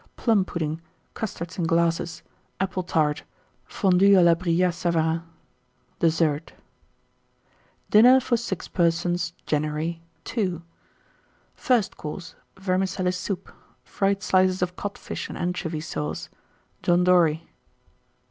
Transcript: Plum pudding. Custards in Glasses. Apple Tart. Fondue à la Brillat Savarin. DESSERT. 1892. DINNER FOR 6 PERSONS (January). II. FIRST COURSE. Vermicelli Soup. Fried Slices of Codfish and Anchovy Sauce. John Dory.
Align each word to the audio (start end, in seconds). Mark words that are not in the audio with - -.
Plum 0.17 0.45
pudding. 0.45 0.81
Custards 1.13 1.59
in 1.59 1.65
Glasses. 1.67 2.23
Apple 2.59 2.81
Tart. 2.81 3.21
Fondue 3.65 4.15
à 4.15 4.23
la 4.25 4.33
Brillat 4.33 4.73
Savarin. 4.73 5.21
DESSERT. 5.99 6.53
1892. 7.93 7.99
DINNER 7.99 8.19
FOR 8.19 8.35
6 8.35 8.67
PERSONS 8.69 9.33
(January). 9.45 10.01
II. 10.35 10.63
FIRST 11.53 11.97
COURSE. 11.97 12.33
Vermicelli 12.57 13.11
Soup. 13.11 13.51
Fried 13.83 14.23
Slices 14.23 14.63
of 14.63 14.75
Codfish 14.75 15.29
and 15.29 15.37
Anchovy 15.37 15.79
Sauce. 15.81 16.29
John 16.81 17.03
Dory. 17.03 17.47